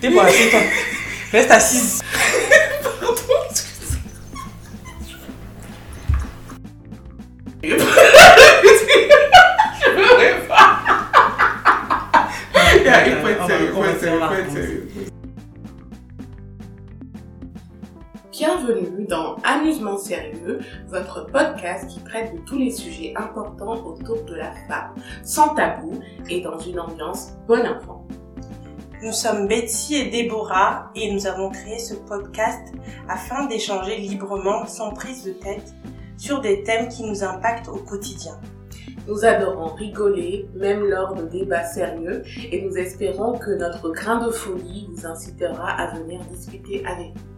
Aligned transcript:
Tipo 0.00 0.16
mais 0.16 0.34
então, 0.40 0.60
así. 1.56 1.98
E 12.84 12.88
aí 12.88 13.20
foi 13.20 13.34
sério, 13.46 13.74
foi 13.74 13.98
sério, 13.98 14.28
foi 14.28 14.50
sério. 14.50 14.88
Bienvenue 18.30 19.06
dans 19.06 19.36
Amusement 19.42 19.96
Sérieux, 19.96 20.58
votre 20.88 21.24
podcast 21.32 21.88
qui 21.88 21.98
traite 22.00 22.34
de 22.34 22.40
tous 22.40 22.58
les 22.58 22.70
sujets 22.70 23.14
importants 23.16 23.82
autour 23.86 24.22
de 24.24 24.34
la 24.34 24.52
femme, 24.68 24.94
sans 25.24 25.54
tabou 25.54 25.98
et 26.28 26.42
dans 26.42 26.58
une 26.58 26.78
ambiance 26.78 27.30
bon 27.46 27.66
enfant. 27.66 28.06
Nous 29.02 29.12
sommes 29.12 29.48
Betty 29.48 29.94
et 29.94 30.10
Déborah 30.10 30.90
et 30.94 31.10
nous 31.10 31.26
avons 31.26 31.48
créé 31.48 31.78
ce 31.78 31.94
podcast 31.94 32.74
afin 33.08 33.46
d'échanger 33.46 33.96
librement, 33.96 34.66
sans 34.66 34.90
prise 34.92 35.24
de 35.24 35.32
tête, 35.32 35.72
sur 36.18 36.42
des 36.42 36.62
thèmes 36.64 36.88
qui 36.88 37.04
nous 37.04 37.24
impactent 37.24 37.68
au 37.68 37.78
quotidien. 37.78 38.38
Nous 39.06 39.24
adorons 39.24 39.72
rigoler, 39.72 40.50
même 40.54 40.84
lors 40.84 41.14
de 41.14 41.22
débats 41.22 41.64
sérieux, 41.64 42.22
et 42.52 42.60
nous 42.60 42.76
espérons 42.76 43.38
que 43.38 43.52
notre 43.52 43.88
grain 43.88 44.26
de 44.26 44.30
folie 44.30 44.86
vous 44.92 45.06
incitera 45.06 45.70
à 45.70 45.98
venir 45.98 46.20
discuter 46.30 46.84
avec 46.84 47.14
nous. 47.14 47.37